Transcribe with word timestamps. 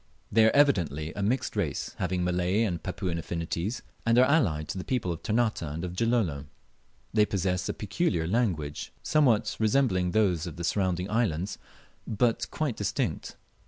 They 0.31 0.45
are 0.45 0.55
evidently 0.55 1.13
a 1.13 1.21
mixed 1.21 1.55
race, 1.55 1.93
having 1.99 2.23
Malay 2.23 2.63
and 2.63 2.81
Papuan 2.81 3.19
affinities, 3.19 3.83
and 4.03 4.17
are 4.17 4.25
allied 4.25 4.67
to 4.69 4.79
the 4.79 4.83
peoples 4.83 5.13
of 5.13 5.21
Ternate 5.21 5.61
and 5.61 5.85
of 5.85 5.95
Gilolo. 5.95 6.45
They 7.13 7.23
possess 7.23 7.69
a 7.69 7.73
peculiar 7.75 8.25
language, 8.25 8.91
somewhat 9.03 9.55
resembling 9.59 10.09
those 10.09 10.47
of 10.47 10.55
the 10.55 10.63
surrounding 10.63 11.07
islands, 11.07 11.59
but 12.07 12.49
quite 12.49 12.75
distinct. 12.77 13.35